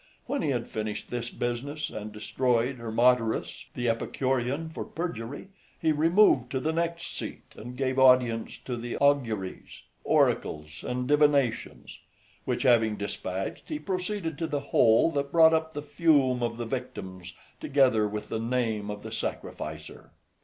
When 0.25 0.41
he 0.41 0.49
had 0.49 0.67
finished 0.67 1.11
this 1.11 1.29
business, 1.29 1.91
and 1.91 2.11
destroyed 2.11 2.77
Hermodorus, 2.77 3.67
the 3.75 3.87
Epicurean, 3.87 4.67
for 4.67 4.83
perjury, 4.83 5.49
he 5.79 5.91
removed 5.91 6.49
to 6.53 6.59
the 6.59 6.73
next 6.73 7.05
seat, 7.15 7.43
and 7.55 7.77
gave 7.77 7.99
audience 7.99 8.57
to 8.65 8.75
the 8.77 8.97
auguries, 8.97 9.83
oracles, 10.03 10.83
and 10.83 11.07
divinations; 11.07 11.99
which 12.45 12.63
having 12.63 12.97
despatched, 12.97 13.69
he 13.69 13.77
proceeded 13.77 14.39
to 14.39 14.47
the 14.47 14.59
hole 14.73 15.11
that 15.11 15.31
brought 15.31 15.53
up 15.53 15.71
the 15.75 15.83
fume 15.83 16.41
of 16.41 16.57
the 16.57 16.65
victims, 16.65 17.35
together 17.59 18.07
with 18.07 18.29
the 18.29 18.39
name 18.39 18.89
of 18.89 19.03
the 19.03 19.11
sacrificer. 19.11 20.09